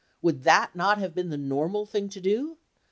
Would 0.23 0.45
that 0.45 0.75
not 0.75 0.97
have 0.97 1.13
been 1.13 1.29
the 1.29 1.37
normal 1.37 1.85
thing 1.85 2.09
to 2.09 2.19
do 2.19 2.57